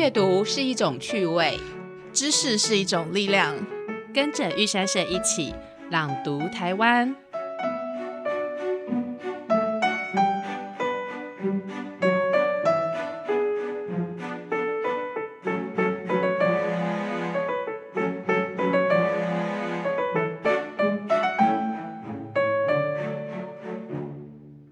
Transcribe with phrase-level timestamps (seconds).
[0.00, 1.60] 阅读是一种趣味，
[2.10, 3.54] 知识是一种力量。
[4.14, 5.54] 跟着玉山社一起
[5.90, 7.14] 朗读台湾。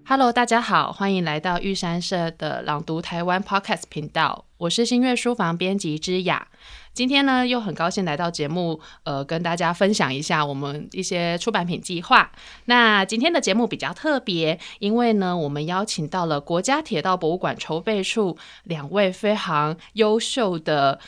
[0.07, 6.45] Hello，大家好，欢迎来到玉山社的朗读台湾 Podcast 频道，我是新月书房编辑之雅。
[6.93, 12.29] 今天呢，又很高兴来到节目，呃，跟大家分享一下我们一些出版品计划。
[12.65, 20.99] 那今天的节目比较特别，因为呢，我们邀请到了国家铁道博物馆筹备处两位非常优秀的。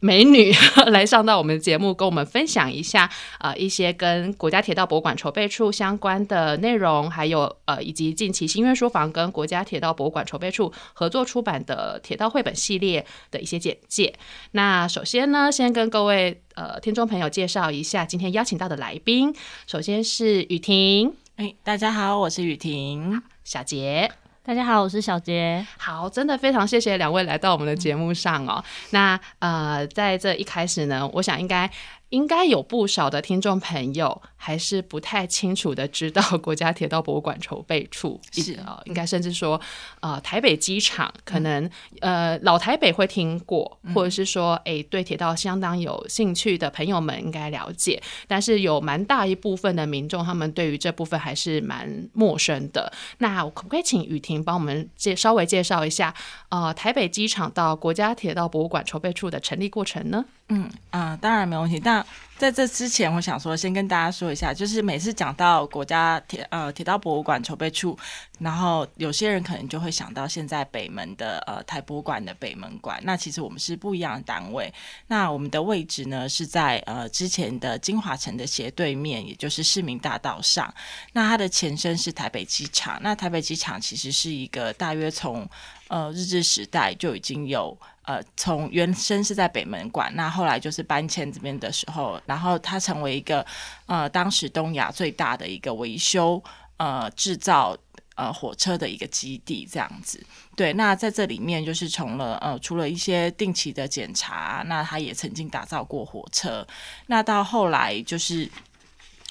[0.00, 0.50] 美女
[0.86, 3.08] 来上到我们的节目，跟我们分享一下
[3.38, 14.14] 呃一些跟国家铁道博物馆筹备处相关的内容，还有呃以及近期新月书房跟国家铁道博物馆筹备处合作出版的铁道绘本系列的一些简介。
[14.52, 19.34] 那首先呢，先跟各位呃听众朋友介绍一下今天邀请到的来宾，
[19.66, 24.10] 首先是雨婷，哎，大家好，我是雨婷，小杰。
[24.50, 25.64] 大家好，我是小杰。
[25.78, 28.60] 好，真的非常谢谢两位来到我们的节目上哦。
[28.90, 31.70] 那呃，在这一开始呢，我想应该。
[32.10, 39.60] 应该有不少的听众朋友还是不太清楚的，知道国家铁道博物馆筹备处是啊，应该甚至说
[40.00, 41.68] 呃台北机场可能
[42.00, 52.92] 呃老台北会听过，或者是说哎对铁道相当有兴趣的朋友们应该了解，但是有蛮大一部分的民众他们对于这部分还是蛮陌生的。
[53.18, 56.12] 那我可不可以请雨婷帮我们介稍微介绍一下
[56.48, 60.24] 呃台北机场到国家铁道博物馆筹备处的成立过程呢？
[60.52, 61.78] 嗯啊，当然没问题。
[61.78, 62.04] 但
[62.36, 67.96] 在这之前，我想说，先跟大家说一下，就是每次讲到国家铁呃铁道博物馆筹备处，
[68.40, 73.00] 然后有些人可能就会想到现在北门的呃台博馆的北门馆。
[73.04, 74.72] 那其实我们是不一样的单位。
[75.06, 80.74] 那我们的位置呢是在呃之前的金华城的斜对面，也就是市民大道上。
[81.12, 82.98] 那它的前身是台北机场。
[83.02, 85.48] 那台北机场其实是一个大约从
[85.86, 87.78] 呃日治时代就已经有。
[88.10, 93.46] 呃，从原先是在北门馆，那后来就是搬迁这边的时候，然后它成为一个
[93.86, 96.42] 呃，当时东亚最大的一个维修
[96.76, 97.76] 呃制造
[98.16, 100.20] 呃火车的一个基地，这样子。
[100.56, 106.66] 对，那在这里面就是从了呃，除了一些定期的检查，那他也曾经打造过火车。
[107.06, 108.50] 那到后来就是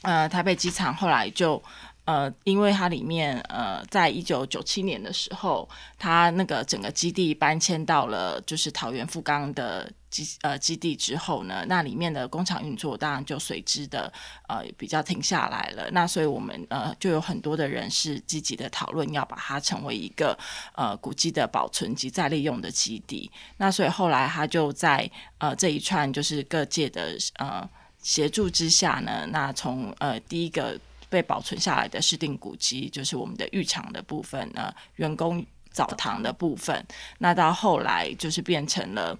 [0.03, 1.61] 呃，台北机场后来就。
[2.09, 14.11] 呃，因为它里面呃，在一九九七年的时候，它那个整个基地搬迁到了就是桃园富冈的基呃基地之后呢，那里面的工厂运作当然就随之的
[14.47, 15.87] 呃比较停下来了。
[15.91, 20.35] 那所以我们呃就有很多的人是积极的讨论要把它成为一个
[20.73, 23.29] 呃古迹的保存及再利用的基地。
[23.57, 27.69] 那所以后来他就在呃这一串就是各界的呃
[28.01, 30.79] 协助之下呢，那从呃第一个。
[31.09, 36.85] 被保存下来的市定古迹，就是我们的浴场的部分呢，员工澡堂的部分。
[37.17, 39.17] 那到后来就是变成了，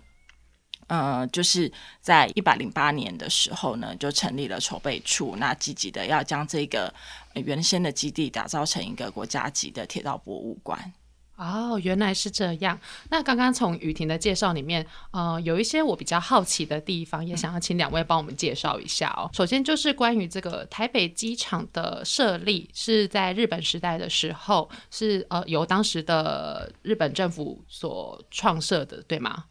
[0.88, 6.94] 呃，就是在一百零八年的时候呢，就成立了筹备处，那积极的要将这个
[7.34, 10.94] 原先的基地打造成一个国家级的铁道博物馆。
[11.40, 12.78] 哦，原来是这样。
[13.10, 19.30] 那刚刚从雨婷的介绍里面，呃，有一些我比较好奇的地方，也想要请两位帮我们介绍一下哦。
[19.34, 29.46] 首先就是关于这个台北机场的设立，是在日本时代的时候，是呃由当时的日本政府所创设的，对吗？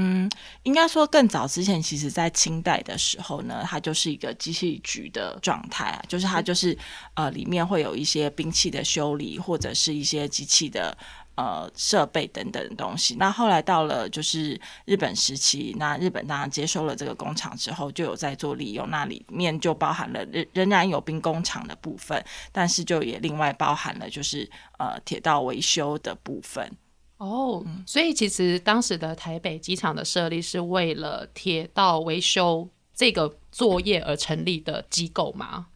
[0.00, 0.30] 嗯，
[0.62, 6.78] 应该说更早之前，其实在清代的时候呢，它就是一个机器局的状态啊，就是它就是
[7.14, 10.96] 呃里面会有一些兵器的修理，或者是一些机器的
[11.34, 13.16] 呃设备等等的东西。
[13.18, 24.48] 那后来到了就是日本时期，那日本当然接收了这个工厂之后，就有在做利用，那里面就包含了仍仍然有兵工厂的部分，但是就也另外包含了就是
[24.78, 26.70] 呃铁道维修的部分。
[27.18, 35.66] 哦，所以其实当时的台北机场的设立是为了铁道维修这个作业而成立的机构吗？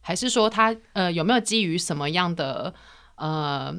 [0.00, 2.74] 还是说它呃有没有基于什么样的
[3.16, 3.74] 呃？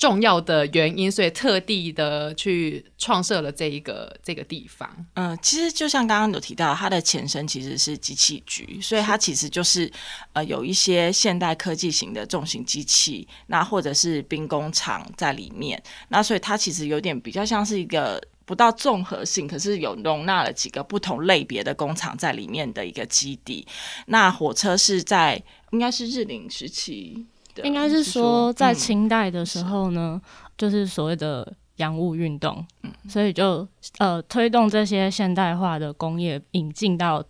[0.00, 4.88] 重要的原因，所以特地的去创设了这一个这个地方。
[5.12, 9.92] 嗯，其实就像刚刚有提到，它的前身其实是机器局，所以它其实就是
[10.32, 15.80] 呃有一些现代科技型的重型机器，那或者是兵工厂在里面。
[16.08, 23.66] 那所以它其实有点比较像是一个不到综合性，可是有容纳了几个不同类别的工厂在里面的一个基地。
[24.06, 25.42] 那火车是在
[25.72, 27.26] 应该是日领时期。
[27.64, 30.20] 应该是说，在清代的时候呢，
[30.56, 32.64] 就是所谓的洋务运动，
[33.08, 33.66] 所以就
[33.98, 37.24] 呃推动这些现代化的工业引进到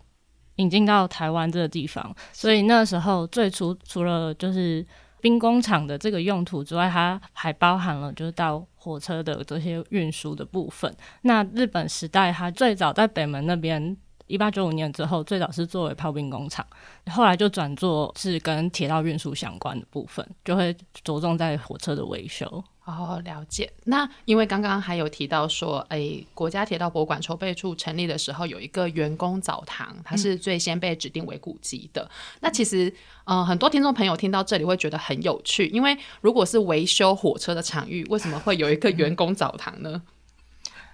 [0.57, 2.15] 引进到台湾这个地方。
[2.33, 4.87] 所以那时候最初除了就是
[5.21, 10.95] 兵工厂的这个用途之外，它还包含了就是到火车的这些运输的部分。
[11.23, 13.97] 那日本时代，它最早在北门那边。
[14.31, 16.65] 一八九五年之后，最早是作为炮兵工厂，
[17.11, 22.63] 后来就转做是跟铁道运输相关的部分，就会着重在火车的维修。
[22.85, 23.73] 哦，了解。
[23.85, 32.09] 那因为刚刚还有提到说，哎，国家铁道博物馆筹备处成立的时候有一个员工澡堂，它是最先被指定为古迹的。
[32.41, 32.93] 那其实，
[33.25, 40.03] 嗯，很多听众朋友听到这里会觉得很有趣，因为如果是维修火车的场域，为什么会有一个员工澡堂呢？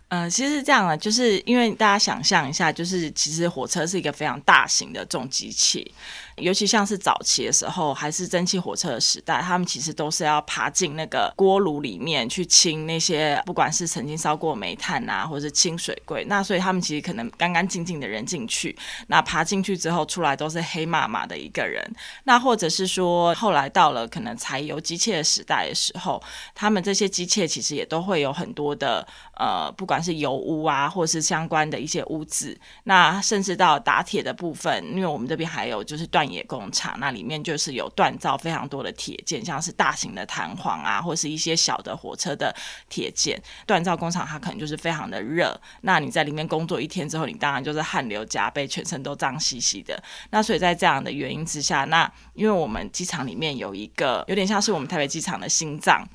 [0.08, 5.92] 嗯，其实是这样的，就是因为大家想象一下，就是其实火车是一个非常大型的重机器。
[6.36, 16.24] 尤其像是早期的时候，还是蒸汽火车的时代，他们其实都是要爬进那个锅炉里面去清那些，不管是曾经烧过煤炭啊，或者是清水柜。
[16.26, 21.82] 那所以他们其实可能干干净净的人进去，那爬进去之后出来都是黑麻麻的一个人。
[22.24, 26.22] 那或者是说，后来到了可能柴油机械的时代的时候，
[26.54, 29.06] 他们这些机械其实也都会有很多的
[29.38, 32.58] 呃，不管是油污啊，或是相关的一些污渍。
[32.84, 36.36] 那甚至到打铁的部分，因为我们这边还有就是锻断。
[36.36, 42.54] 冶工厂那里面就是有锻造非常多的铁件，像是大型的弹簧啊，或是一些小的火车的
[42.88, 43.40] 铁件。
[43.66, 50.02] 锻造工厂它可能就是非常的热，那你在里面工作一天之后，你当然就是汗流浃背，全身都脏兮兮的。
[50.30, 56.06] 那所以在这样的原因之下，那因为我们机场里面有一个有点像是我们台北机场的心脏。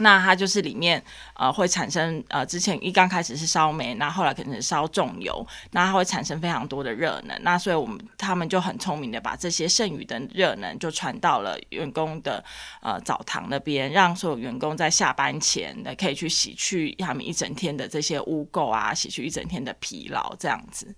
[0.00, 1.02] 那它就是里面
[1.34, 7.38] 呃会产生呃之前一刚开始是烧煤，那后来可能是烧重油，那它会产生非常多的热能。
[7.42, 12.42] 那所以我们他们就很聪明的把这些剩余的热能就传到了员工的
[12.80, 20.94] 呃澡堂那边，让所有员工在下班前的可以去洗去他们一整天的这些污垢啊，洗去一整天的疲劳这样子。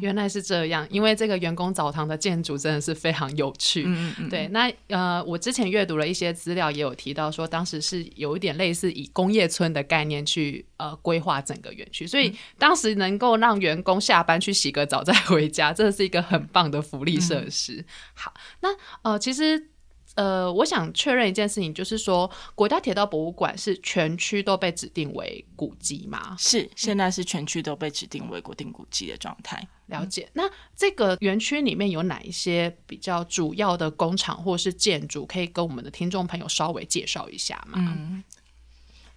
[0.00, 3.84] 原来是这样，因为这个员工澡堂的建筑真的是非常有趣。
[3.86, 8.41] 嗯嗯对，那呃我之前阅读了一些资料，也有提到说当时是有。
[8.42, 17.84] 点类似以工业村的概念去呃规划整个园区，所以当时能够让员工下班去洗个澡再回家，这是一个很棒的福利设施。
[18.14, 18.68] 好，那
[19.02, 19.68] 呃其实
[20.14, 26.36] 呃我想确认一件事情，就是说国家铁道博物馆是全区都被指定为古迹吗？
[26.38, 29.66] 是，现在是全区都被指定为国定古迹的状态。
[29.86, 30.28] 了解。
[30.32, 30.42] 那
[30.74, 37.78] 这个园区里面有哪一些比较主要的工厂或是建筑，可以跟我们的听众朋友稍微介绍一下吗？
[37.78, 38.24] 嗯。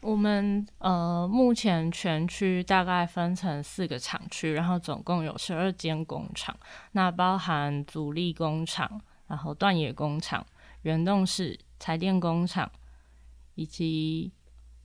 [0.02, 6.56] 我们呃，目前全区大概分成四个厂区，然后总共有十二间工厂，
[6.92, 10.46] 那包含主力工厂、然后断冶工厂、
[10.86, 12.72] 原动式彩电工厂
[13.56, 14.32] 以及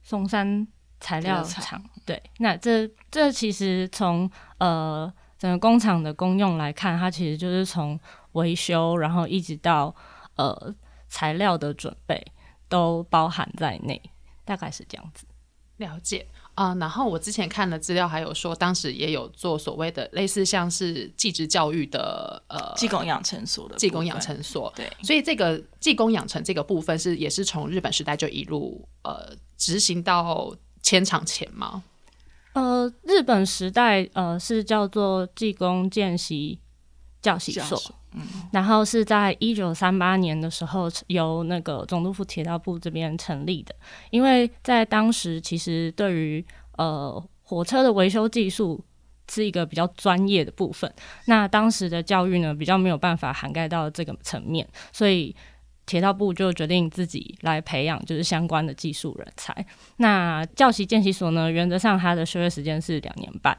[0.02, 0.66] 松山
[0.98, 1.82] 材料厂。
[2.06, 8.00] 对，那这这其实从呃整个工厂的功用来看，它其实就是从
[8.32, 9.94] 维修，然后一直到
[10.36, 10.74] 呃
[11.06, 12.24] 材料的准备
[12.68, 14.00] 都包含在内。
[14.42, 15.26] 大概是这样子，
[15.76, 16.26] 了解
[16.60, 16.74] 啊。
[16.78, 24.72] 然后我之前看的资料还有说，当时也有做所谓的类似像是技职教育的呃技工养成所的技工养成所。
[24.76, 31.82] 对，所以这个技工养成这个部分是也是从日本时代就一路呃执行到迁厂前吗？
[32.52, 36.60] 呃，日本时代呃是叫做技工见习
[37.22, 37.80] 教习所。
[38.52, 43.74] 然后是在一九三八年的时候，由那个总督府铁道部这边成立的。
[44.10, 46.44] 因为在当时，其实对于
[46.76, 48.84] 呃火车的维修技术
[49.30, 50.92] 是一个比较专业的部分，
[51.26, 55.34] 那当时的教育呢比较没有办法涵盖到这个层面，所以
[55.86, 59.64] 铁道部就决定自己来培养就是相关的技术人才。
[59.98, 63.56] 那教习见习所呢，原则上它的修业时间是两年半。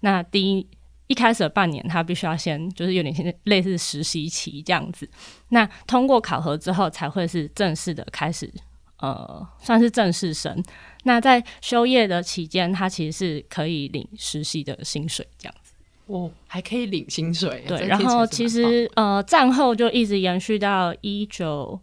[0.00, 0.66] 那第一。
[1.06, 5.08] 一开始的半年，他必须要先就是有点像类似实习期这样子。
[5.50, 8.50] 那通过考核之后，才会是正式的开始，
[8.98, 10.62] 呃，算是正式生。
[11.04, 15.72] 那在休业的期间，他其实是可以领实习的薪水这样子。
[16.06, 17.64] 哦，还可以领薪水。
[17.68, 21.78] 对，然后其实呃，战后就一直延续到一九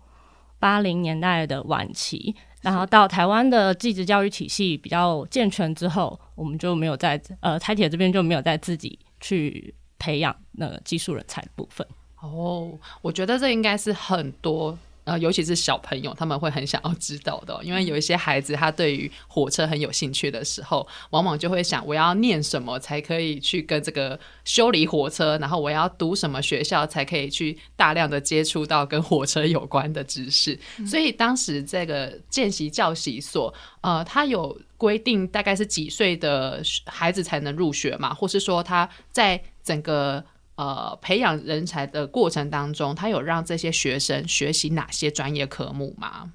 [0.59, 2.35] 八零年代的晚期。
[2.61, 8.99] 然后到台湾的继职教育体系比较健全之后，我们就没有在呃台铁这边就没有在自己。
[9.21, 11.87] 去培养那个技术人才的部分。
[12.19, 30.57] 哦，我觉得这应该是很多呃，尤其是小朋友，他们会很想要知道的，因为有一些孩子他对于火车很有兴趣的时候，往往就会想，我要念什么才可以去跟这个修理火车，然后我要读什么学校才可以去大量的接触到跟火车有关的知识。
[30.85, 33.51] 所以当时这个见习教习所，
[33.81, 40.23] 呃，他有规定大概是几岁的孩子才能入学嘛，或是说他在整个。
[40.55, 46.33] 呃，培养人才的过程当中，他有让这些学生学习哪些专业科目吗？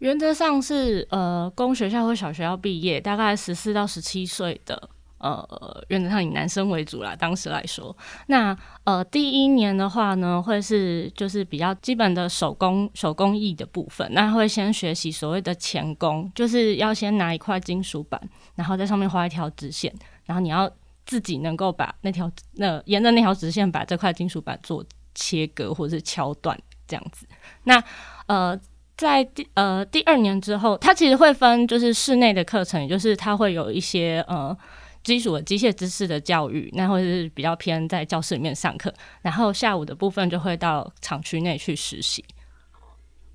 [0.00, 4.90] 原则上是呃，公学校或小学要毕业，大概十四到十七岁的，
[5.30, 7.16] 呃，原则上以男生为主啦。
[7.16, 18.20] 当时来说，那呃，第一年的话呢，会是就是比较基本的手工手工艺的部分，那会先学习所谓的钳工，就是要先拿一块金属板，
[18.54, 19.92] 然后在上面画一条直线，
[20.26, 20.70] 然后你要。
[21.06, 24.82] 自己能够把那条那沿着那条直线把这块金属板做
[25.14, 27.26] 切割或者是敲断这样子。
[27.64, 27.84] 那
[28.24, 28.58] 呃，
[28.96, 34.56] 在第呃第二年之后，它其实会分就是室内的课程，也就是它会有一些呃
[35.04, 38.92] 基础的机械知识的教育，那或者是比较偏在教室里面上课。
[39.22, 42.24] 然后下午的部分就会到厂区内去实习。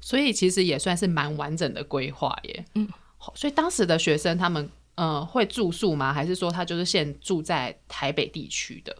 [0.02, 2.66] 所以其实也算是蛮完整的规划耶。
[2.76, 2.86] 嗯，
[3.34, 4.70] 所以当时的学生他们。
[5.02, 6.12] 嗯，会住宿吗？
[6.12, 8.94] 还是说他就是现住在台北地区的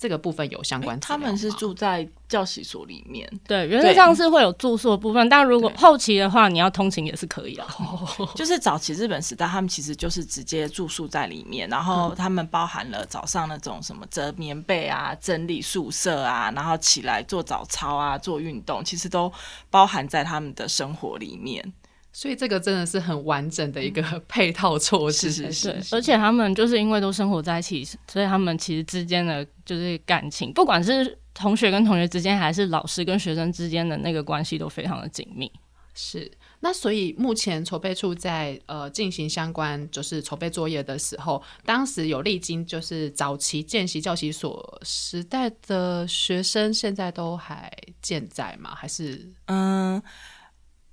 [0.00, 0.98] 这个部分有相关？
[0.98, 5.28] 他们是住在教习所里面，对，原则上是会有住宿的部分。
[5.28, 7.66] 但如果后期的话，你要通勤也是可以的。
[8.34, 19.30] 就是早期日本时代，他们其实就是直接住宿在里面，然后他们包含了早上那种什么折棉被啊、整理宿舍啊，然后起来做早操啊、做运动，其实都
[19.68, 21.70] 包含在他们的生活里面。
[22.12, 35.50] 所以这个真的是很完整的一个配套措施，是是，而且他们就是因为都生活在一起，所以他们其实之间的就是感情，不管是同学跟同学之间，还是老师跟学生之间的那个关系，都非常的紧密。
[35.94, 48.74] 是，那所以目前筹备处在呃进行相关就是筹备作业的时候，当时有历经就是早期见习教习所时代的学生，现在都还健在吗？
[48.74, 50.02] 还是嗯？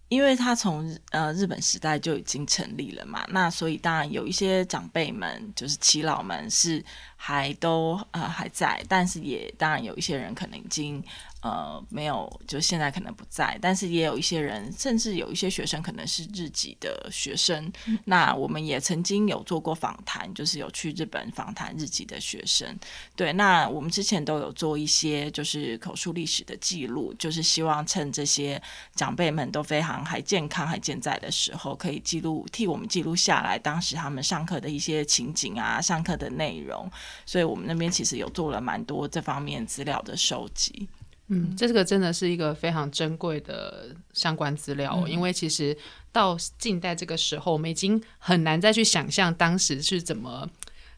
[0.09, 6.83] 因为他从呃日本时代就已经成立了嘛，那所以当然有一些长辈们，就是耆老们是
[7.15, 11.03] 还都呃还在，但是也当然有一些人可能已经。
[11.41, 17.71] 呃，没有，就现在可能不在，但是也有一些人，甚至有一些学生可能是日籍的学生。
[18.05, 22.75] 那我们也曾经有做过访谈，就是有去日本访谈日籍的学生。
[23.15, 28.61] 对，那我们之前都有做一些就是口述历史的记录，就是希望趁这些
[28.95, 36.91] 长辈们都非常还健康还健在的时候，可以记录替我们记录下来当时他们上课的一些情景啊，上课的内容。
[37.27, 40.89] 所以我们那边其实有做了蛮多这方面资料的收集。
[41.29, 45.77] 嗯，这个真的是一个非常珍贵的相关资料，因为其实
[46.11, 50.49] 到近代这个时候，我们已经很难再去想象当时是怎么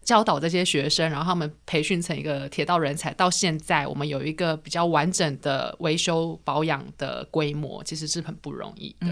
[0.04, 3.12] 教导这些学生，然后他们培训成一个铁道人才。
[3.14, 9.08] 到现在，我们有一个比较完整的维修保养的规模，其实是很不容易的。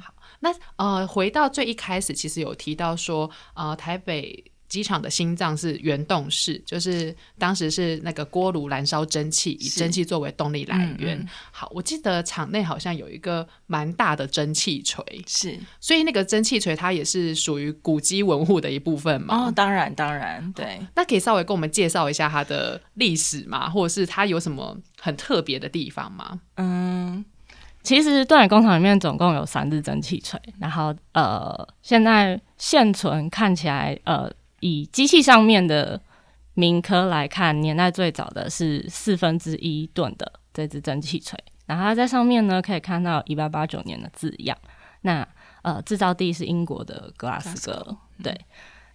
[0.00, 4.52] 好，那呃，回到最一开始，其实有提到说，呃，台北。
[4.74, 11.24] 机场的心脏是原动式，就是当时是那个锅炉燃烧蒸汽，以蒸汽作为动力来源。
[11.52, 19.46] 好，我记得场内好像有一个蛮大的蒸汽锤，是，所以那个蒸汽锤它也是属于古迹文物的一部分嘛？
[19.46, 20.80] 哦，当然，当然，对。
[20.96, 23.70] 那可以稍微跟我们介绍一下它的历史吗？
[23.70, 26.40] 或者是它有什么很特别的地方吗？
[26.56, 27.24] 嗯，
[27.84, 34.28] 其实锻冶工厂里面总共有三只蒸汽锤，然后呃，现在现存看起来呃。
[34.64, 36.00] 以机器上面的
[36.54, 44.56] 铭科来看，年代最早的是四分之一吨的这支蒸汽锤，然后它在上面呢可以看到一八八九年的字样。
[45.02, 45.28] 那
[45.60, 47.94] 呃，制造地是英国的格拉斯哥。
[48.22, 48.34] 对，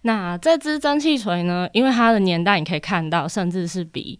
[0.02, 4.18] 那这支蒸汽锤呢，因为它的年代你可以看到，甚至是比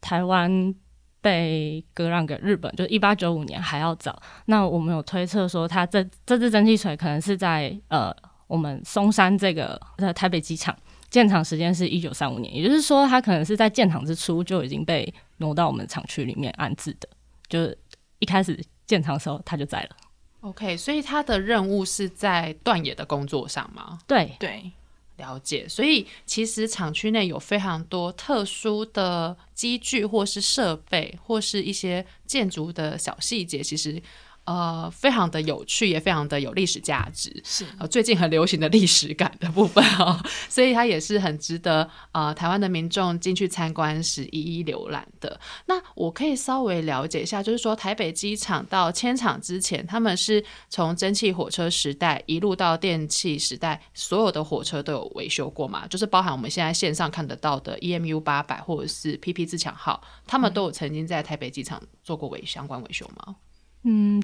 [0.00, 0.74] 台湾
[1.20, 4.18] 被割让给日本，就一八九五年还要早。
[4.46, 8.10] 那我们有推测说，它这这支蒸汽锤可能是在呃。
[8.52, 10.76] 我们松山这个呃台北机场
[11.08, 17.08] 建厂时间是一九三五年，也就是说，它可能是在建厂之初就已经被挪到我们厂区里面安置的，
[17.48, 17.78] 就是
[18.18, 19.96] 一开始建厂的时候它就在了。
[20.42, 23.98] OK，所以它的任务是在断野的工作上吗？
[24.06, 24.70] 对对，
[25.16, 25.66] 了解。
[25.66, 34.02] 所以其实厂区内有非常多特殊的机具，或是设备，或是一些建筑的小细节，其实。
[34.44, 37.40] 呃非常的有趣，也非常的有历史价值。
[37.44, 45.38] 是呃，最近很流行的历史感的部分哦， 所以它也是很值得呃台湾的民众进去参观时一一浏览的。
[45.66, 55.86] 那我可以稍微了解一下，就是说台北机场到迁场之前，他们是从蒸汽火车时代一路到电气时代，所有的火车都有维修过嘛？
[55.86, 63.22] 就是包含我们现在线上看得到的 EMU 八百或者是 PP 自强号，他们都有曾经在台北机场做过维相关维修吗？
[63.28, 63.34] 嗯，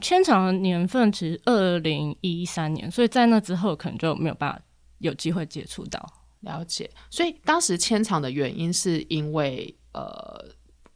[0.01, 4.61] 迁场的年份其实二零一三年，所以在那之后可能就没有办法
[4.99, 6.05] 有机会接触到。
[6.43, 10.45] 了解，所以当时迁场的原因是因为呃，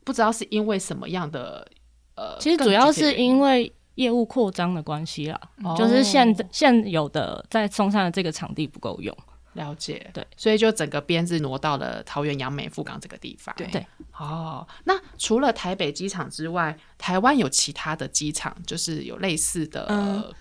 [0.04, 1.66] 不知道是因为什么样的
[2.14, 9.12] 呃，其实主要是因为业务扩张的关系啦，哦就是现现有的在松山的这个场地不够用。
[9.54, 13.54] 了解，对，所以就整个编制挪到了桃园杨梅富港这个地方。
[13.56, 13.66] 对。
[13.68, 13.87] 对
[14.18, 20.32] 哦，那除了台北机场之外，台湾有其他的机场，就是有类似的嗯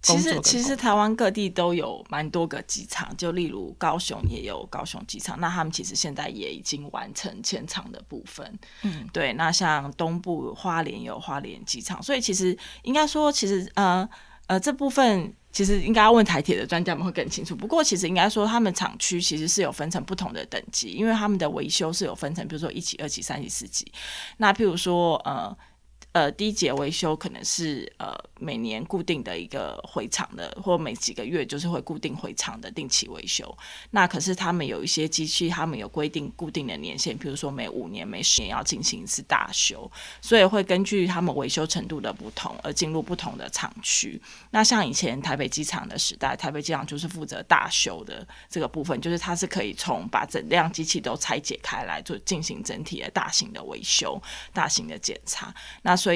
[0.00, 8.58] 其实其实台湾各地都有蛮多个机场，就例如高雄也有高雄机场，那他们其实现在也已经完成迁场的部分。
[8.82, 14.08] 嗯，对，那像东部花莲有花莲机场，所以其实应该说，其实呃
[14.48, 17.54] 呃这部分其实应该要问台铁的专家们会更清楚。
[17.54, 23.90] 不过其实应该说，他们厂区其实是有分成不同的等级，因为他们的维修是有分成，比如说一级、二级、三级、四级。
[24.38, 25.56] 那譬如说呃。
[26.18, 33.56] 呃，第一节维修可能是呃每年固定的一个回厂的，或每几个月就是会固定回厂的定期维修。
[33.92, 39.88] 那可是他们有一些机器，他们有规定固定的年限，比如说每五年、每十年要进行一次大修，
[40.20, 44.20] 所以会根据他们维修程度的不同而进入不同的厂区。
[44.50, 54.20] 那像以前台北机场的时代，台北机场就是负责大修的这个部分，就是它是可以从把整辆机器都拆解开来做进行整体的大型的维修、
[54.52, 55.54] 大型的检查。
[55.82, 56.07] 那所。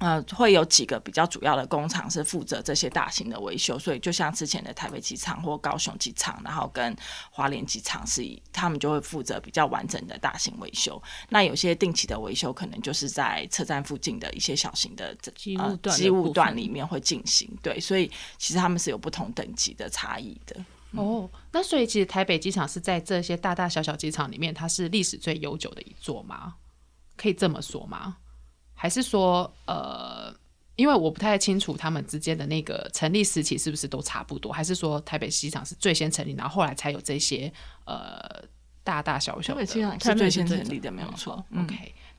[0.00, 6.96] 呃，会有几个比较主要的工厂是负责这些大型的维修，所以就像之前的台北机场或高雄机场，然后跟
[7.32, 11.02] 华联机场是以他们就会负责比较完整的大型维修。
[11.30, 17.50] 那有些定期的维修，可能就是在车站附近的一些小型的呃机务段的机务段里面会进行。
[17.60, 20.64] 对，所以其实他们是有不同等级的差异的。
[20.92, 26.54] 哦，那所以其实台北机场是在这些大大小小机场里面，它是历史最悠久的一座吗？
[27.16, 28.18] 可以这么说吗？
[28.80, 30.32] 还是说，呃，
[30.76, 37.52] 因为我不太清楚他们之间的那个成立时期是不是都差不多，还是说台北机场是最先成立，然后后来才有这些
[37.84, 38.20] 呃
[38.84, 39.66] 大大小小的？
[39.66, 41.44] 是台北最是最先成立的，没有错。
[41.50, 41.74] 嗯 OK，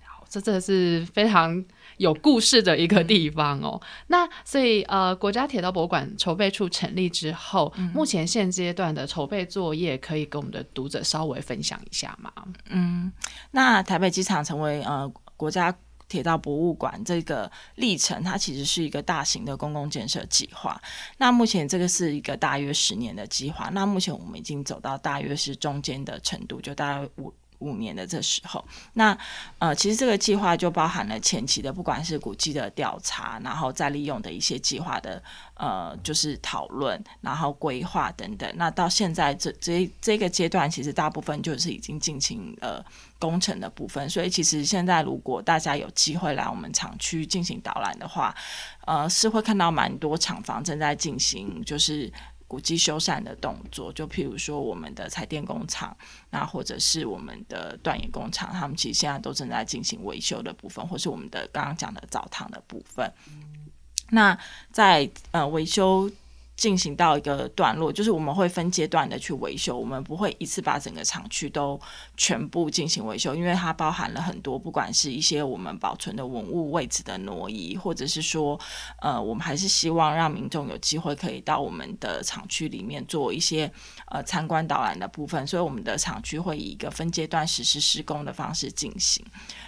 [0.05, 1.63] 好，这真的是非常
[1.95, 3.81] 有故事的一个地方哦。
[4.07, 12.31] 那所以呃，国家铁道博物馆筹备处成立之后，目前现阶段的筹备作业，可以跟我们的读者稍微分享一下吗？
[12.65, 13.09] 嗯
[13.51, 15.73] 那台北机场成为呃国家
[16.09, 20.81] 铁道博物馆这个历程，它其实是一个大型的公共建设计划。
[21.19, 23.69] 那目前这个是一个大约十年的计划。
[23.69, 27.33] 那目前我们已经走到大约是中间的程度，就大概五。
[27.61, 29.17] 五年的这时候，那
[29.57, 35.21] 呃，其实这个计划就包含了前期的，不管是古迹的调查，然后再利用的一些计划的
[35.55, 38.49] 呃，就是讨论，然后规划等等。
[38.55, 42.81] 那到现在这这这个阶段，其实大部分就是已经进行呃
[43.19, 44.09] 工程的部分。
[44.09, 48.33] 所以其实现在如果大家有机会来我们厂区进行导览的话，
[48.87, 52.11] 呃，是会看到蛮多厂房正在进行就是。
[52.49, 55.95] 古迹修缮的动作，就譬如说我们的彩电工厂，
[56.31, 63.07] 那或者是我们的断岩工厂，他们其实现在都正在进行维修的部分，或是我们的刚刚讲的澡堂的部分。
[64.09, 64.35] 那
[64.71, 66.09] 在呃维修
[66.59, 71.79] 进行到一个段落，就是我们会分阶段的去维修，我们不会一次把整个厂区都
[72.17, 78.59] 全部进行维修，因为它包含了很多，不管是一些我们保存的文物位置的挪移，或者是说，
[79.01, 83.71] 呃，我们还是希望让民众有机会可以到我们的厂区里面做一些
[84.07, 89.25] 呃参观导览的部分，所以我们的厂区会以一个分阶段实施施工的方式进行。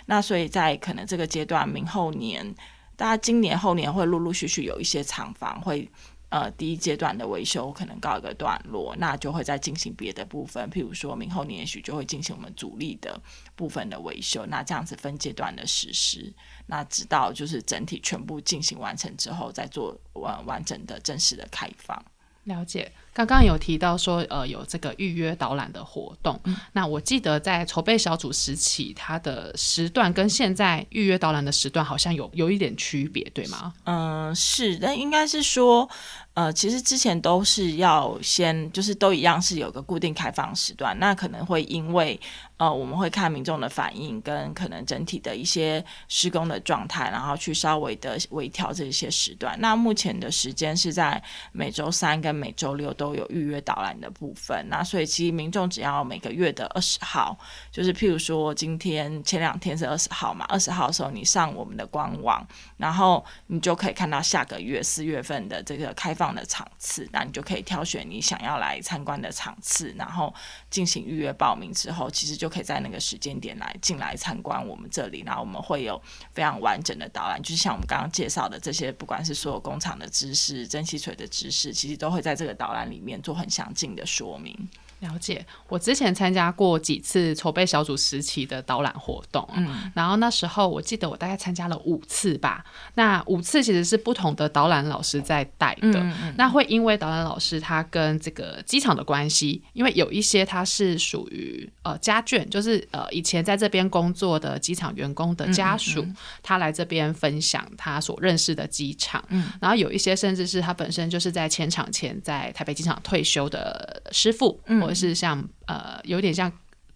[0.08, 2.54] 那所以在可能这个阶段，明后年，
[2.97, 5.89] 大家今年后年会陆陆续续有一些厂房会。
[6.32, 13.22] 呃，第一阶段的维修可能告一个段落，那就会再进行别的部分，譬如说明后年也许就会进行我们主力的
[13.54, 16.34] 部分的维修，那这样子分阶段的实施，
[16.67, 22.02] 那直到就是整体全部进行完成之后，再做完完整的正式的开放。
[22.46, 26.39] 了解，刚刚有提到说，呃，有这个预约导览的活动。
[26.71, 33.74] 那我记得在筹备小组时期，它的时段跟现在预约导览的时段好像有有一点区别，对吗？
[33.84, 35.89] 嗯，是，但应该是说。
[36.34, 42.17] 呃，其实之前都是要先，就是都一样是有个固定开放时段，那可能会因为
[42.56, 49.60] 呃，我们会看民众的反应跟可能整体的一些施工的状态，然后去稍微的微调这些时段。
[49.60, 54.65] 那目前的时间是在每周三跟每周六都有预约导览的部分。
[54.70, 57.38] 那所以其实民众只要每个月的二十号，
[57.74, 66.15] 就是譬如说今天前两天是二十号嘛，二十号的时候你上我们的官网，然后你就可以看到下个月四月份的这个开。
[66.21, 70.31] 放的场次，那你就可以挑选你想要来参观的场次，然后
[70.69, 75.23] 进行预约报名之后，其实就可以在那个时间点来进来参观我们这里。
[75.25, 75.99] 然后我们会有
[76.31, 84.55] 非常完整的导览，就是像我们刚刚介绍的这些，不管是所有工厂的知识、蒸汽水的知识，其实都会在这个导览里面做很详尽的说明。
[85.02, 92.64] 了解，我之前参加过几次筹备小组时期的导览活动，嗯，然后那时候我记得我大概参加了五次吧。
[92.94, 96.06] 那五次其实是不同的导览老师在带的，
[96.38, 106.06] 那会因为导览老师他跟这个机场的关系，因为有一些他是属于呃家眷，就是呃以前在这边工作的机场员工的家属，
[106.44, 114.90] 他来这边分享他所认识的机场，嗯，然后有一些甚至是他本身就是在前场前在台北机场退休的师傅，嗯。
[114.93, 116.51] 是像呃，有点像。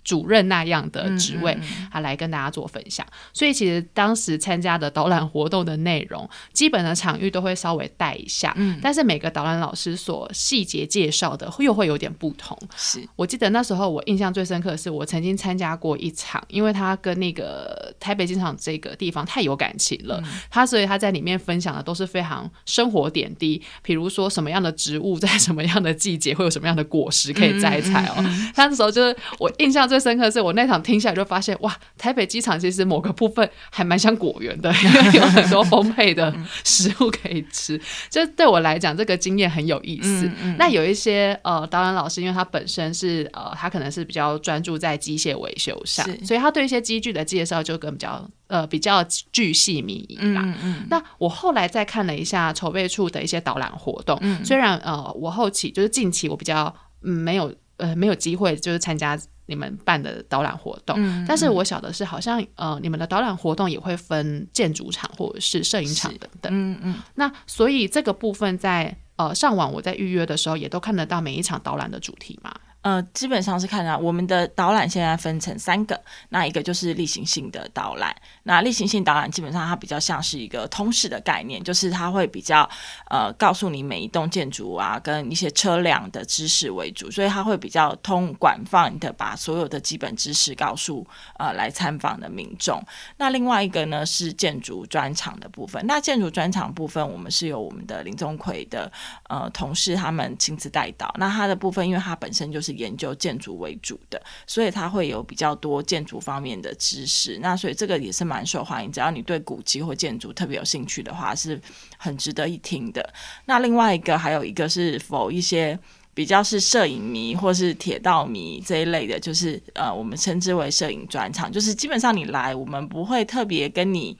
[0.05, 1.57] 主任那样的职位，
[1.91, 3.05] 他来跟大家做分享。
[3.33, 8.53] 所以其实当时参加的导览活动的内容，基本的场域都会稍微带一下。
[8.55, 12.55] 嗯，但是每个导览老师所细节介绍的又会有点不同。
[12.77, 28.23] 是我记得那时候我印象最深刻的是，我曾经参加过一场，因为他跟那个台北机场这个地方太有感情了，他所以他在里面分享的都是非常生活点滴，比如说什么样的植物在什么样的季节会有什么样的果实可以摘采哦。
[28.53, 29.94] 他那时候就是我印象最。
[29.95, 36.33] 最深刻是我那场听下来就发现，哇，台北机场其实某个部分还蛮像果园的，因 为有很多丰沛的
[36.65, 37.79] 食物可以吃。
[38.09, 40.29] 就对我来讲，这个经验很有意思。
[40.57, 50.43] 那有一些呃导演老师，因为他本身是呃他可能是比较专注在机械维修上，所以他对一些机具的介绍就更比较呃比较巨细靡遗啦。
[50.89, 59.17] 那我后来再看了一下筹备处的一些导览活动，虽然呃我后期就是近期我比较嗯没有呃没有机会就是参加。
[59.47, 66.51] 你们办的导览活动，但是我晓得是好像呃，你们的导览活动也会分建筑厂或者是摄影厂等等。
[66.53, 66.95] 嗯嗯。
[67.15, 72.53] 那所以这个部分在呃上网我在预约的时候也都看得到每一场导览的主题嘛。
[72.85, 78.15] 呃，基本上是看到我们的导览现在分成三个，那一个就是例行性的导览。
[78.43, 82.69] 那例行性导览基本上它比较像是一个通识的概念，就是它会比较
[83.09, 91.03] 呃告诉你每一栋建筑啊跟一些车辆的知识为主，所以它会比较通广泛的把所有的基本知识告诉
[91.39, 92.79] 呃来参访的民众。
[93.17, 95.83] 那另外一个呢是建筑专场的部分。
[95.87, 98.91] 那建筑专场部分，我们是由我们的林宗奎的
[99.27, 101.11] 呃同事他们亲自带导。
[101.17, 102.74] 那他的部分，因为他本身就是。
[102.75, 107.39] 研究建筑为主的，所以他会有比较多建筑方面的知识。
[107.41, 108.91] 那所以这个也是蛮受欢迎。
[108.91, 111.59] 只要你对古迹或建筑特别有兴趣的话，是
[111.97, 113.13] 很值得一听的。
[113.45, 115.77] 那另外一个还有一个是否一些
[116.13, 124.17] 比较是摄影迷或是铁道迷这一类的，就是呃，我们称之为摄影专场，就是基本上你来，我们不会特别跟你。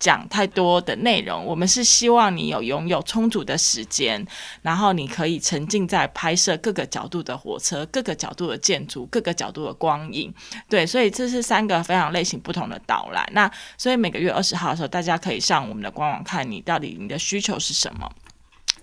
[0.00, 4.26] 讲太多的内容，我们是希望你有拥有充足的时间，
[4.62, 10.34] 然后你可以沉浸在拍摄各个角度的火车、各个角度的建筑、各个角度的光影。
[10.68, 13.28] 对，所以这是三个非常类型不同的导览。
[13.32, 18.10] 那所以每个月二十号的时候，大家可以上我们的官网看你到底你的需求是什么。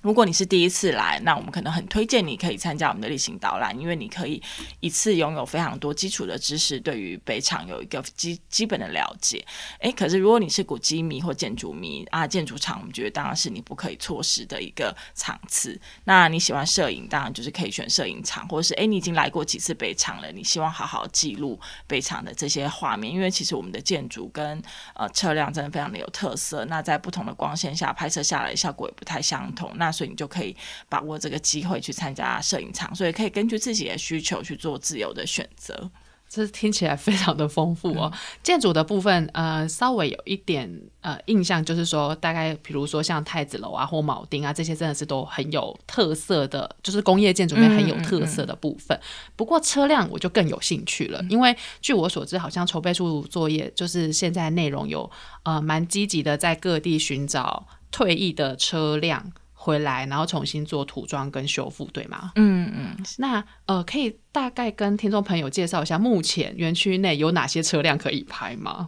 [0.01, 4.41] 如果你是第一次来，那我们可能很推荐你可以参加我们的例行导览，因为你可以
[4.79, 9.45] 一次拥有非常多基础的知识，对于北厂有一个基基本的了解。
[9.79, 15.79] 诶，可是如果你是古迹迷或建筑迷啊，建筑厂我们觉得当然是你不可以错失的一个场次。
[16.05, 24.61] 那你喜欢摄影，当然就是可以选摄影场，或者是诶，你已经来过几次北厂了，你希望好好记录北厂的这些画面，因为其实我们的建筑跟
[24.93, 26.63] 呃车辆真的非常的有特色。
[26.65, 29.71] 那在不同的光线下拍摄下来效果也不太相同。
[29.75, 30.55] 那所以你就可以
[30.89, 35.89] 把握这个机会去参加摄影场，所以可以根据自己的需求去做自由的选择。
[36.29, 38.11] 这听起来非常的丰富哦。
[38.43, 40.69] 建筑的部分，呃，稍微有一点
[40.99, 48.99] 呃印象，就是说大概比如说像太子楼啊或铆钉啊这些，真的是都很有特色的，就是工业建筑里面很有特色的部分。
[49.37, 55.09] 不过车辆我就更有兴趣了，因为据我所知，好像筹备处作业就是现在内容有
[55.43, 59.31] 呃蛮积极的在各地寻找退役的车辆。
[59.67, 62.31] 回来，然后重新做涂装跟修复，对吗？
[62.35, 68.87] 嗯嗯，那呃，可以大概跟听众朋友介绍一下，目前园区内有哪些车辆可以拍吗？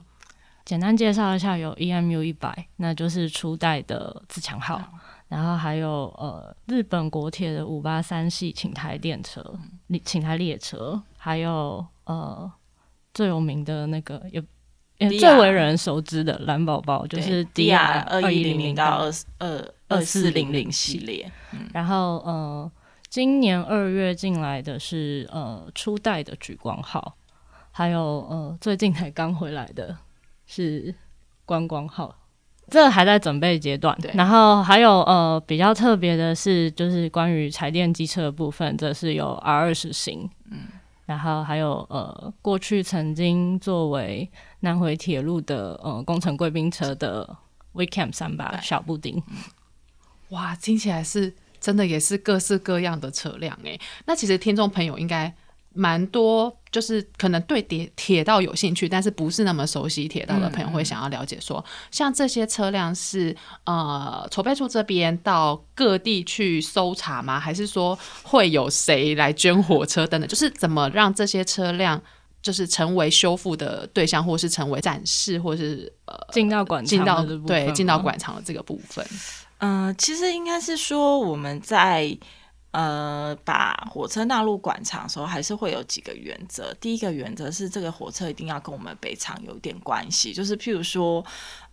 [0.63, 4.81] 简单介绍一下，有 EMU 一百，那就是初代的自强号，
[5.27, 9.43] 然后还有呃日本国铁的五八三系请台电车、
[10.05, 12.49] 请台列车，还有呃
[13.13, 14.41] 最有名的那个也。
[15.17, 21.31] 最为人熟知的蓝宝宝就是 D R 二一零零到二二二四零零系列，
[21.73, 22.69] 然后呃，
[23.07, 27.15] 今年二月进来的是呃初代的举光号，
[27.71, 29.95] 还有呃最近才刚回来的
[30.45, 30.93] 是
[31.45, 32.13] 观光号，
[32.69, 33.97] 这还在准备阶段。
[34.13, 40.67] 然后还有呃比较特别的是，就是关于柴电机车的部分，这是有 R 二十型，嗯。
[41.10, 47.36] 然后还有呃，过去曾经作为南回铁路的呃工程贵宾车的
[47.74, 49.24] Weekend 三把小布丁，
[50.30, 53.82] 哇，听起来是真的也是各式各样的车辆诶。
[54.06, 55.34] 那其实听众朋友应该。
[55.79, 67.39] 蛮多，就是可能对铁铁道有兴趣，但是不是那么熟悉铁道的朋友会想要了解，说像这些车辆是呃筹备处这边到各地去搜查吗？
[67.39, 70.27] 还是说会有谁来捐火车等等？
[70.27, 72.01] 就是怎么让这些车辆
[72.41, 79.05] 就是成为修复的对象，或是成为展示，或是呃进到馆进到对进到馆藏的这个部分？
[79.59, 82.17] 嗯，其实应该是说我们在。
[82.71, 86.71] 呃，把火车纳入馆场的时候，还是会有几个原则。
[86.79, 91.25] 第一个原则是，这个火车一定要跟我们北厂有点关系，就是譬如说，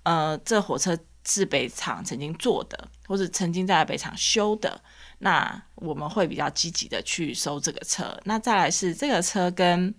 [0.04, 4.80] 呃，这火车是北厂曾经做的，或者曾经在北厂修的，
[5.18, 8.18] 那我们会比较积极的去收这个车。
[8.24, 9.94] 那再来是这个车跟，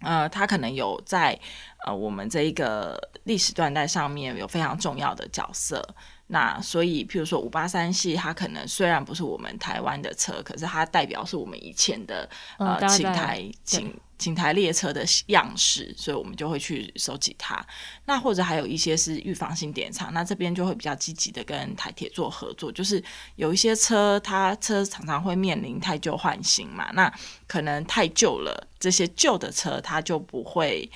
[0.00, 1.40] 呃，它可能有在
[1.86, 5.82] 呃我们这一个历史断代上面有非常重要的角色。
[6.32, 17.60] 那所以，譬如说五八三系，它可能虽然不是我们台湾的车，可是它代表是我们以前的呃青台青青台列车的样式，所以我们就会去收集它。
[18.04, 23.02] 那或者还有一些是预防性典藏，那这边就会比较积极的跟台铁做合作，就是
[23.34, 27.12] 有一些车，它车常常会面临太旧换新嘛，那
[27.48, 30.88] 可能太旧了，这些旧的车它就不会。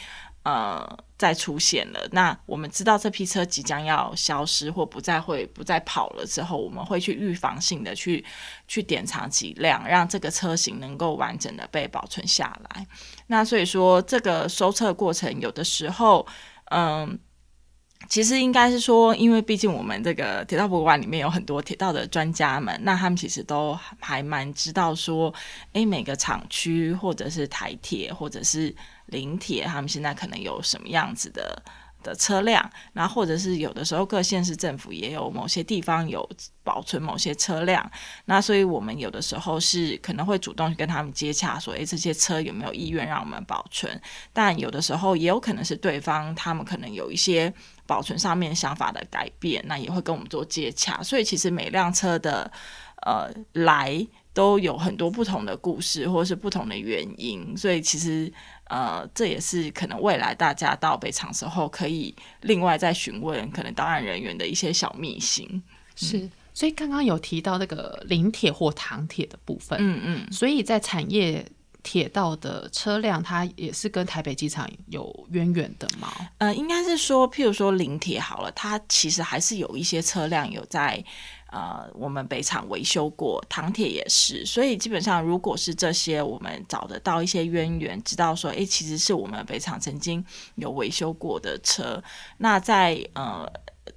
[0.44, 0.87] 呃，
[1.18, 2.09] 再出现了。
[2.12, 8.24] 那我们知道这批车即将要消失或不再会不再跑了之后，我们会去预防性的去
[8.68, 12.87] 去典藏几辆，让这个车型能够完整的被保存下来。
[13.26, 16.26] 那所以说，这个收车过程有的时候，
[16.66, 17.18] 嗯。
[18.07, 25.33] 其实应该是说，因为毕竟我们这个铁道博物馆里面有很多铁道的专家们，那他们其实都还蛮知道说，
[25.72, 28.74] 哎，每个厂区或者是台铁或者是
[29.06, 31.62] 临铁，他们现在可能有什么样子的。
[32.04, 36.28] 的车辆，那或者是有的时候各县市政府也有某些地方有
[36.62, 37.90] 保存某些车辆，
[38.26, 43.98] 那所以我们有的时候是可能会主动去跟他们接洽，说诶这些车有没有意愿让我们保存？
[44.34, 47.50] 但有的时候也有可能是对方他们可能有一些
[47.86, 51.02] 保存上面想法的改变，那也会跟我们做接洽。
[51.02, 52.52] 所以其实每辆车的
[53.06, 58.30] 呃来都有很多不同的故事，或是不同的原因，所以其实。
[58.68, 65.62] 呃，这也是可能未来大家到北厂时候可以另外再询问可能导览人员的一些小秘辛。
[65.94, 71.46] 是，所以刚刚有提到那个临铁或唐铁的部分，嗯嗯，所以在产业
[71.83, 76.12] 铁道的车辆，它也是跟台北机场有渊源的吗？
[76.38, 81.05] 呃，应该是说，譬如说临铁好了，它其实还是有一些车辆有在。
[81.54, 90.24] 呃，我们北厂维修过，唐铁也是，所以基本上如果是这些，我们找得到一些渊源，知道说，哎，其实是我们北厂曾经
[90.56, 92.02] 有维修过的车，
[92.38, 93.48] 那在呃，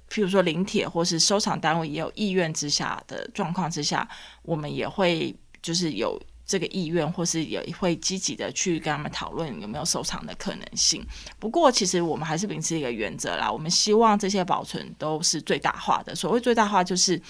[0.08, 4.08] 譬如说临铁或是收藏单位也有意愿之下的状况之下，
[4.42, 6.16] 我们也会就是有
[6.46, 11.04] 这个意愿，或是也会积极的去跟他们讨论有没有收藏的可能性。
[11.40, 16.14] 不过，其实我们还是秉持一个原则啦，我们希望这些保存都是最大化的。
[16.14, 17.20] 所谓最大化，就是。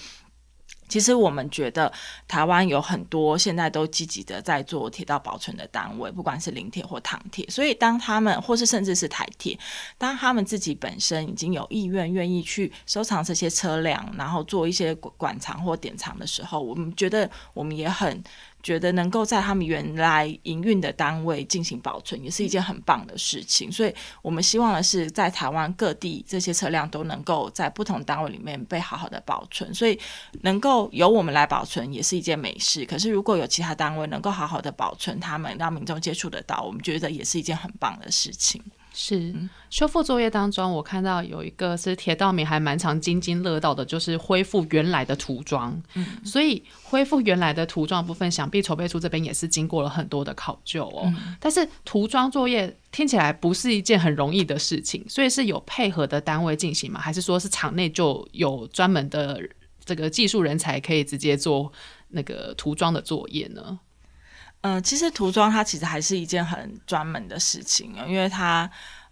[0.89, 1.91] 其实我们觉得
[2.27, 7.45] 台湾有很多现在都积极的在做铁道保存的单位，不管是临铁或唐铁。
[7.49, 9.57] 所以当他们或是甚至是台铁，
[9.97, 18.21] 当他们自己本身已经有意愿愿意去收藏这些车辆，然后做一些馆藏或典藏的时候，我们觉得我们也很。
[18.61, 23.71] 觉得能够在他们原来营运的单位进行保存，也是一件很棒的事情。
[23.71, 29.73] 所以我们希望的是，在台湾各地这些车辆都能够在不同单位里面被好好的保存。
[29.73, 29.97] 所以
[30.41, 32.85] 能够由我们来保存，也是一件美事。
[32.85, 38.61] 可是如果有其他单位能够好好的保存他们，让民众接触得到，我们觉得也是一件很棒的事情。
[39.01, 39.33] 是
[39.69, 45.81] 修复作业当中，我看到有一个是铁道迷还蛮常津津乐道的，就是恢复原来的涂装。
[45.93, 51.09] 嗯，所以恢复原来的涂装部分，想必筹备处这边也是经过了很多的考究哦。
[51.39, 56.99] 但是涂装作业听起来不是一件很容易的事情，所以是有配合的单位进行吗？
[56.99, 59.41] 还是说是场内就有专门的
[59.85, 61.71] 这个技术人才可以直接做
[62.09, 63.79] 那个涂装的作业呢？
[64.61, 68.69] 嗯，其实涂装它其实还是一件很专门的事情啊，因为它。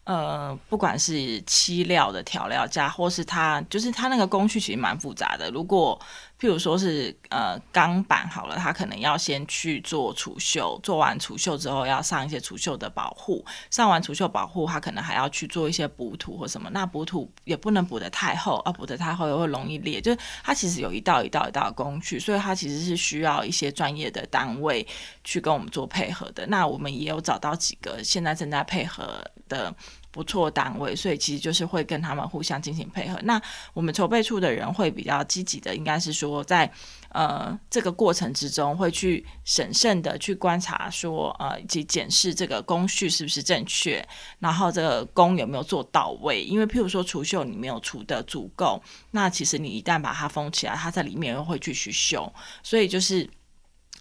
[0.07, 5.51] 呃，不管是漆料的调料加，或是它就是它那个工序其实蛮复杂的。
[5.51, 5.99] 如果
[6.39, 16.69] 譬如说是呃钢板好了，它可能要先去做除锈，做完除锈之后要上一些除锈的保护，上完除锈保护，它可能还要去做一些补土或什么。
[16.71, 19.99] 那补土也不能补得太厚，啊，补得太厚又会容易裂。
[19.99, 24.85] 就是它其实有一道一道一道工序，所以它其实是需要一些专业的单位
[25.23, 26.45] 去跟我们做配合的。
[26.45, 29.73] 那我们也有找到几个现在正在配合的。
[30.11, 33.19] 不错单位，所以其实就是会跟他们互相进行配合。
[33.23, 33.39] 那
[33.73, 36.71] 我们筹备处的人会比较积极的，应该是说在
[37.09, 44.03] 呃这个过程之中会去审慎的去观察，说呃以及检视这个工序是不是正确，
[44.39, 46.41] 然后这个工有没有做到位。
[46.41, 52.31] 因为譬如说除锈你没有除的足够，那其实你一旦把它封起来，它在里面又会继续锈，
[52.63, 53.29] 所以就是。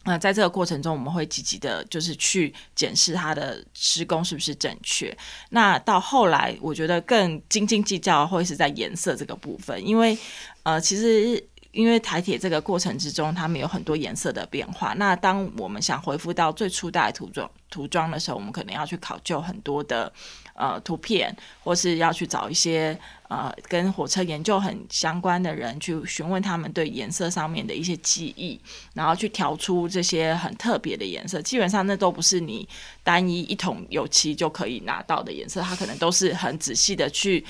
[0.07, 5.15] 那在这个过程中，我们会积极的，就是去检视它的施工是不是正确。
[5.51, 10.17] 那到后来，我觉得更斤斤计较会是在颜色这个部分，因为
[10.63, 11.43] 呃，其实
[11.73, 14.95] 因为台铁这个过程之中，他们有很多颜色的变化。
[14.95, 20.13] 那当我们想恢复到最初代涂装涂装的时候，我们可能要去考究很多的。
[20.59, 28.59] 呃，图片，或是要去找一些呃跟火车研究很相关的人去询问他们对颜色上面的一些记忆，
[28.95, 31.43] 然后去调出这些很特别的颜色。
[31.43, 32.67] 基本上那都不是你
[33.05, 37.45] 单一一桶油漆就可以拿到的颜色，它可能都是很仔细的去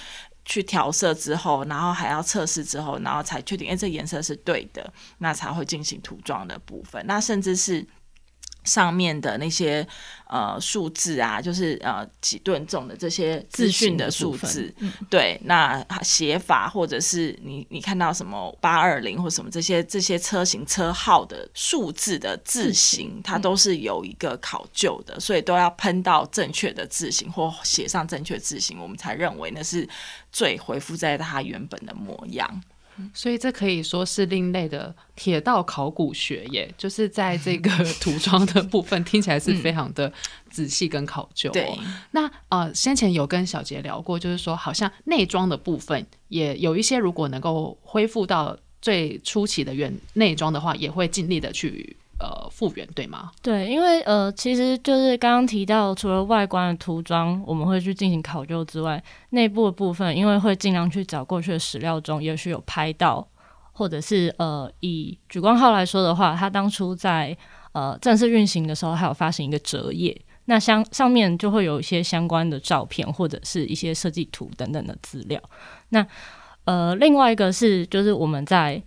[0.45, 7.01] 去调色之后，然后还要测试之后，然后才确定哎这颜色是对的，那才会进行涂装的部分。
[7.07, 7.87] 那甚至是。
[8.67, 9.87] 上面的那些
[10.29, 14.75] 呃数字啊，就是呃几吨重的这些资讯的数字，
[15.09, 29.89] 对，那写法或者是你你看到什么八二零或什么这些这些车型车号的数字的字形，它都是有一个考究的，所以都要喷到正确的字形或写上正确字形，我们才认为那是
[30.33, 32.61] 最回复在它原本的模样。
[33.13, 40.13] 所以这可以说是另类的铁道考古学耶，就是在这个涂装的部分听起来是非常的
[40.51, 41.51] 仔细跟考究。
[41.51, 41.69] 对，
[42.11, 51.97] 那呃先前有跟小杰聊过，就是说好像内装的部分也有一些，如果能够恢复到最初期的原内装的话，也会尽力的去。
[52.19, 53.31] 呃，复原对吗？
[53.43, 63.27] 对，因为呃，其实就是刚刚提到，除了外观的涂装我们会去进行考究之外，内部的部分，因为会尽量去找过去的史料中，也许有拍到，
[63.73, 67.37] 或者是呃，以举光号来说的话，它当初在
[67.73, 75.39] 呃正式运行的时候，还有发行一个折页，那相上面就会有一些相关的照片，或者是一些设计图等等的资料。
[75.91, 76.07] 那
[76.65, 78.83] 呃，另外一个是，就是我们在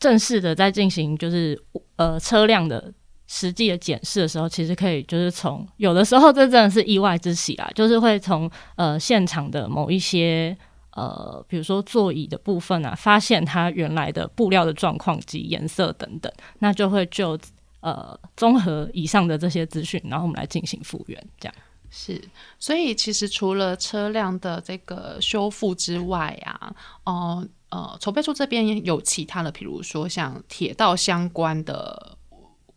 [0.00, 1.56] 正式的在进行，就是。
[1.96, 2.90] 呃，车辆的
[3.26, 10.56] 实际的检视的时候，其实可以就是从有的时候这真的是意外之喜啦， 就是会从呃现场的某一些
[10.92, 17.38] 呃，比如说座椅的部分啊，发现它原来的布料的状况及颜色等等，那就会就
[17.80, 21.54] 呃综合以上的这些资讯，然后我们来进行复原，这样
[21.90, 22.18] 是。
[22.58, 27.46] 所以其实除了车辆的这个修复之外啊，哦。
[27.70, 32.18] 呃筹备处这边有其他的，比如说像铁道相关的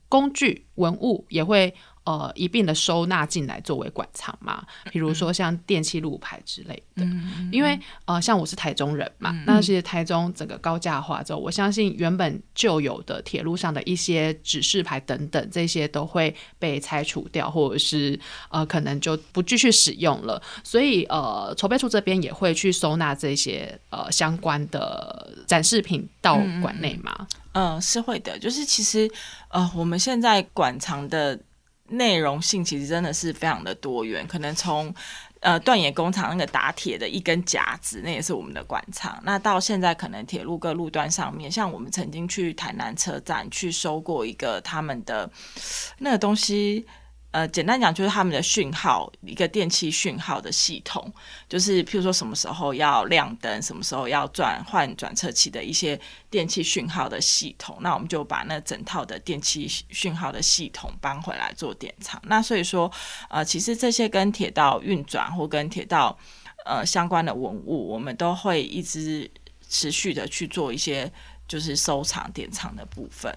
[0.07, 1.73] 工具文物，也会。
[2.05, 4.61] 呃，一并的收纳进来作为馆藏嘛，
[4.91, 7.05] 比如说像电器路牌之类的。
[7.51, 20.41] 因为呃，像我是台中人嘛，那其实台中整个高架化之后，我相信原本就有的铁路上的一些指示牌等等，这些都会被拆除掉，或者是呃，可能就不继续使用了。
[20.61, 27.27] 所以呃，筹备处这边也会去收纳这些呃相关的展示品到馆内嘛。
[27.53, 28.37] 嗯，是会的。
[28.39, 29.09] 就是其实
[29.47, 31.39] 呃，我们现在馆藏的。
[31.89, 34.93] 内容性其实真的是非常的多元，可能从
[35.41, 39.21] 呃断野工厂那个打铁的一根夹子，那也是我们的馆藏。
[39.23, 45.29] 那到现在可能铁路各路段上面，像我们曾经去台南车站去收过一个他们的
[45.99, 46.85] 那个东西，
[47.33, 51.11] 呃，简单讲就是他们的讯号，一个电气讯号的系统，
[51.49, 57.75] 就是譬如说什么时候要亮灯，什么时候要转换转车器的一些电气讯号的系统。
[57.81, 62.21] 那我们就把那整套的电气讯号的系统搬回来做典藏。
[62.27, 62.91] 那所以说，
[63.31, 66.15] 呃，其实这些跟铁道运转或跟铁道
[66.65, 69.27] 呃相关的文物，我们都会一直
[69.67, 71.11] 持续的去做一些
[71.47, 73.35] 就是收藏典藏的部分。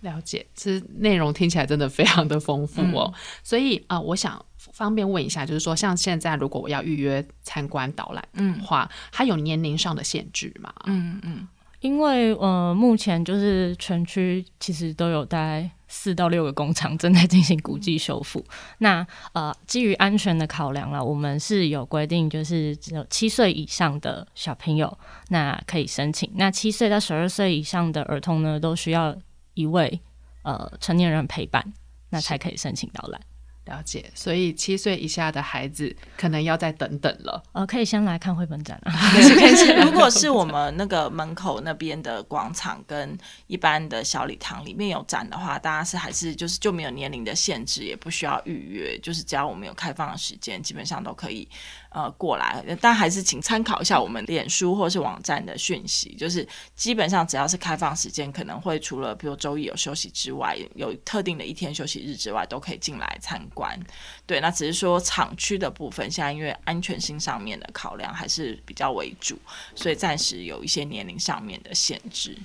[0.00, 3.12] 了解，其实内容听起来真的非常的丰富哦。
[3.42, 4.40] 所以啊，我想
[4.72, 10.72] 方便问一下，就是说，像现在如果我要预约参观导览的话，它有年龄上的限制吗？
[10.86, 11.48] 嗯嗯，
[11.80, 18.44] 因为呃，目前就是全区其实都有大概四到六个工厂正在进行古迹修复。
[18.78, 24.96] 那呃，基于安全的考量了，我们是有规定，就是只有七岁以上的小朋友
[25.30, 26.30] 那可以申请。
[26.36, 29.16] 那七岁到十二岁以上的儿童呢，都需要。
[29.58, 30.00] 一位
[30.42, 31.72] 呃成年人陪伴，
[32.10, 33.20] 那才可以申请导览。
[33.64, 37.42] 了解，所以七岁以下的孩子可能要再等等了。
[37.52, 38.90] 呃，可以先来看绘本展啊。
[39.84, 51.46] 如果是我们那个门口那边的广场跟一般的小礼堂里面有展的话，大家是还是就是就没有年龄的限制，也不需要预约，就是只要我们有开放的时间，基本上都可以。
[51.90, 56.14] 呃，过来，但还是请参考一下我们脸书或是网站的讯息。
[56.16, 63.78] 就是基本上只要是开放时间，可能会除了比如周一有休息之外，有特定的一天休息日之外，都可以进来参观。
[64.26, 69.38] 对，那只是说厂区的部分，现在因为安全性上面的考量还是比较为主，
[69.74, 72.36] 所以暂时有一些年龄上面的限制。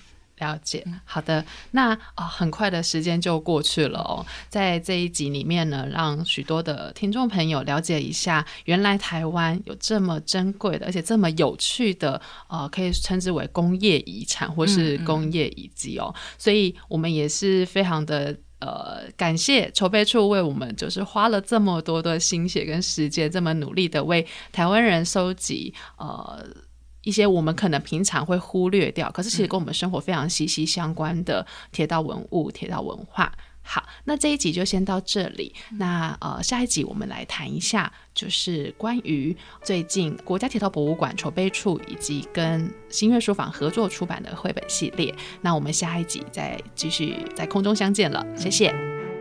[0.43, 4.25] 了解，好的，那啊，很快的时间就过去了哦。
[4.49, 12.19] 在这一集里面呢，让许多的听众朋友了解一下，原来台湾有这么珍贵的，而且这么有趣的，
[12.49, 16.13] 呃，可以称之为工业遗产或是工业遗迹哦。
[16.37, 26.45] 所以我们也是非常的呃感谢筹备处为我们就是花了这么多的心血跟时间，这么努力的为台湾人收集呃。
[27.03, 33.31] 一些我们可能平常会忽略掉，可是其实跟我们生活非常息息相关的铁道文物、铁道文化。
[33.65, 35.55] 好，那这一集就先到这里。
[35.77, 39.33] 那呃，下一集我们来谈一下，就是关于
[39.63, 45.15] 最近国家铁道博物馆筹备处以及跟新月书房合作出版的绘本系列。
[45.39, 49.12] 那我们下一集再继续在空中相见了，谢谢。